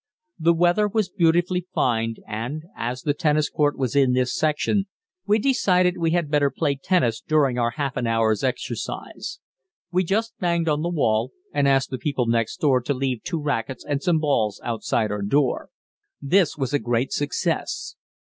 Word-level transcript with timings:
The 0.39 0.55
weather 0.55 0.87
was 0.87 1.11
beautifully 1.11 1.67
fine, 1.75 2.15
and, 2.27 2.63
as 2.75 3.03
the 3.03 3.13
tennis 3.13 3.51
court 3.51 3.77
was 3.77 3.95
in 3.95 4.13
this 4.13 4.35
section, 4.35 4.87
we 5.27 5.37
decided 5.37 5.95
we 5.99 6.09
had 6.09 6.31
better 6.31 6.49
play 6.49 6.73
tennis 6.73 7.21
during 7.21 7.59
our 7.59 7.69
half 7.75 7.95
an 7.97 8.07
hour's 8.07 8.43
exercise. 8.43 9.37
We 9.91 10.03
just 10.03 10.33
banged 10.39 10.67
on 10.67 10.81
the 10.81 10.89
wall 10.89 11.33
and 11.53 11.67
asked 11.67 11.91
the 11.91 11.99
people 11.99 12.25
next 12.25 12.57
door 12.59 12.81
to 12.81 12.95
leave 12.95 13.21
two 13.21 13.39
racquets 13.39 13.85
and 13.85 14.01
some 14.01 14.17
balls 14.17 14.59
outside 14.63 15.11
our 15.11 15.21
door. 15.21 15.69
This 16.19 16.57
was 16.57 16.73
a 16.73 16.79
great 16.79 17.11
success. 17.11 17.95